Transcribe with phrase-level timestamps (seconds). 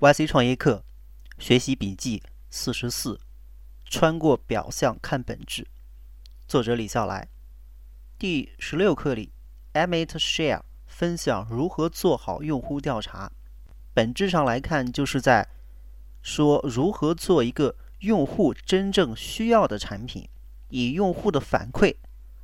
[0.00, 0.84] YC 创业课
[1.40, 3.18] 学习笔记四十四：
[3.84, 5.66] 穿过表象看本质。
[6.46, 7.26] 作者李笑来。
[8.16, 9.32] 第十六课里
[9.74, 13.32] ，Amit Share 分享如何做好用户调查。
[13.92, 15.48] 本质上来看，就是在
[16.22, 20.28] 说如何做一个用户真正需要的产品，
[20.68, 21.96] 以用户的反馈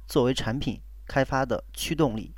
[0.09, 2.35] 作为产品开发的驱动力。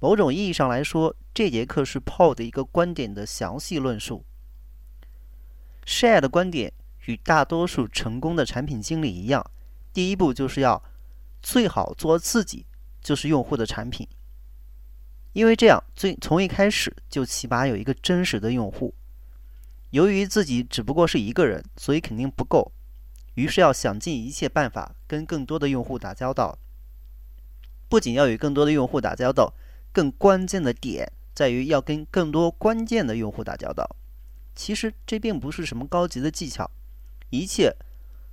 [0.00, 4.24] 某种意义上来说，这节课是 Paul 的一个观点的详细论述。
[5.90, 6.72] Share 的观点
[7.06, 9.50] 与大多数成功的产品经理一样，
[9.92, 10.80] 第一步就是要
[11.42, 12.64] 最好做自己，
[13.02, 14.06] 就是用户的产品。
[15.32, 18.94] 因为这样，最从一开始就起码有一个真实的用户。
[19.90, 22.70] 由于自己只不过是一个人，所以肯定不够，
[23.34, 26.56] 于是要想尽一切办法跟更多的用户打交道。
[27.88, 29.52] 不仅要与更多的用户打交道。
[29.92, 33.96] 更关键的点在于要跟更多关键的用户打交道。
[34.60, 36.70] 其实这并不是什么高级的技巧，
[37.30, 37.74] 一切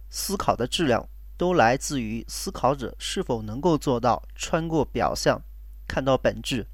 [0.10, 1.08] 思考的质量
[1.38, 5.42] 都来自于思考者是否能够做到穿过表象
[5.88, 6.68] 看到本质。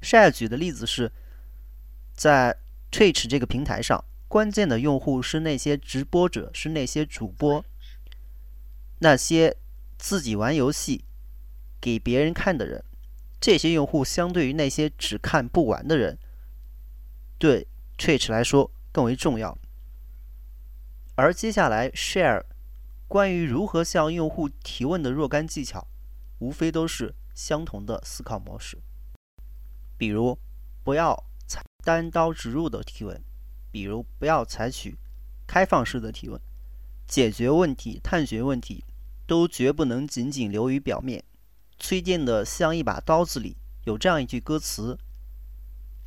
[0.00, 1.10] 晒举的例子是，
[2.14, 2.56] 在
[2.92, 7.64] Twitch 这个平台上，关键的用户是那些直播者，是那些主播，
[9.00, 9.56] 那些
[9.98, 11.04] 自己玩游戏
[11.80, 12.84] 给别人看的人。
[13.40, 16.16] 这些用户相对于那些只看不玩的人，
[17.36, 17.66] 对
[17.98, 19.58] Twitch 来说更为重要。
[21.16, 22.44] 而接下来 Share
[23.08, 25.88] 关于如何向用户提问的若干技巧，
[26.38, 28.78] 无非都是相同的思考模式。
[29.96, 30.38] 比如，
[30.84, 31.24] 不要
[31.82, 33.16] 单刀直入的提问；
[33.72, 34.96] 比如，不要采取
[35.46, 36.40] 开放式的提问。
[37.06, 38.84] 解决问题、探寻问题，
[39.26, 41.24] 都绝不能仅仅流于表面。
[41.78, 44.98] 崔健的《像一把刀子》里有这样一句歌词：“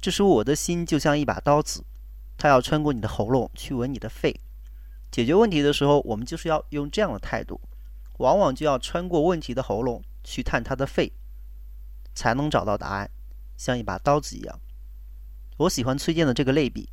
[0.02, 1.85] 这时我的心就像一把刀子，
[2.35, 4.41] 它要穿过你的喉咙去吻你的肺。”
[5.11, 7.61] 解决问题的时候，我们就是要用这样的态度，
[8.17, 11.14] 往往就要穿过问题的喉咙去探它的肺，
[12.15, 13.11] 才能找到答案，
[13.55, 14.59] 像一把刀子一样。
[15.58, 16.89] 我喜欢崔健的这个类比。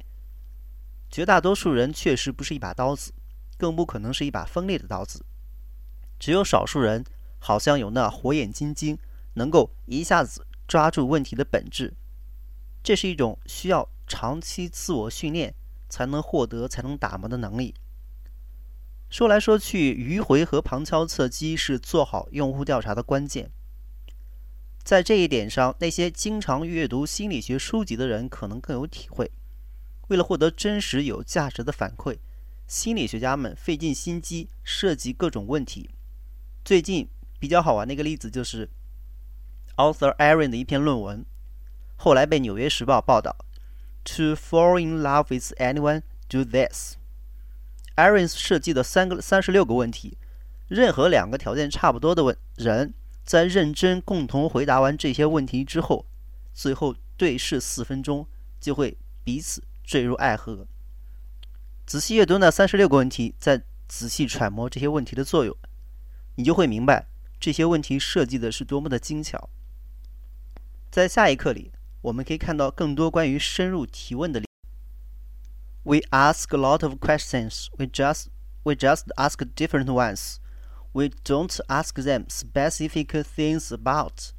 [1.11, 3.15] 绝大多数人确实不是一把刀子，
[3.57, 5.25] 更不可能是一把锋利的刀子，
[6.19, 7.05] 只有少数人。
[7.41, 8.99] 好像有那火眼金睛，
[9.35, 11.95] 能够一下子抓住问题的本质。
[12.83, 15.55] 这是一种需要长期自我训练
[15.89, 17.75] 才能获得、才能打磨的能力。
[19.11, 23.51] 说来说去，迂回和旁敲侧击是做好用户调查的关键。
[24.83, 29.31] 在这一点上，那些经常阅读心理学书籍的人可能更有体会。
[30.09, 32.19] 为了获得真实有价值的反馈，
[32.67, 35.91] 心理学家们费尽心机设计各种问题。
[36.65, 37.09] 最近。
[37.41, 38.69] 比较好玩的一个例子就是
[39.77, 41.25] Author Aaron 的一篇论文，
[42.01, 43.37] 后来被《纽约时报》报道
[44.05, 46.95] ：“To fall in love with anyone, do this。”
[47.97, 50.17] Aaron 设计的三个三十六个问题，
[50.69, 52.95] 任何两个条件差不多的问人，
[53.25, 56.07] 在认真共同回答完这些问题之后，
[56.55, 58.29] 最后对视四分钟，
[58.61, 60.69] 就会彼此坠入爱河。
[61.85, 65.57] 仔细阅读那三十六个问题，再仔细揣摩这些问题的作用，
[66.37, 67.09] 你就会明白。
[67.41, 69.49] 这些问题设计的是多么的精巧。
[70.91, 74.42] 在下一课里，我们可以看到更多关于深入提问的。
[75.84, 77.68] We ask a lot of questions.
[77.78, 78.28] We just
[78.64, 80.38] we just ask different ones.
[80.94, 84.32] We don't ask them specific things about.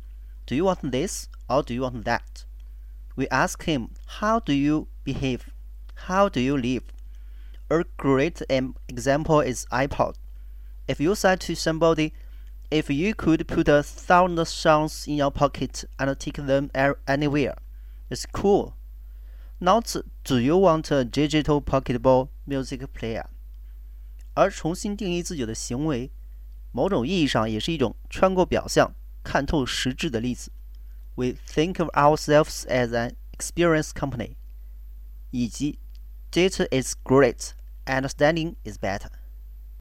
[0.46, 2.44] Do you want this or do you want that?
[3.16, 5.50] We ask him, How do you behave?
[6.06, 6.84] How do you live?
[7.70, 10.14] A great example is iPod.
[10.86, 12.12] If you say to somebody,
[12.70, 16.70] if you could put a thousand songs in your pocket and take them
[17.06, 17.56] anywhere,
[18.10, 18.74] it's cool.
[19.60, 23.26] Not do you want a digital pocketable music player?
[24.34, 26.10] 而重新定义自己的行为，
[26.72, 30.50] 某种意义上也是一种穿过表象、看透实质的例子。
[31.14, 34.34] We think of ourselves as an experience company，
[35.30, 35.78] 以及
[36.32, 37.52] data is great,
[37.86, 39.10] understanding is better。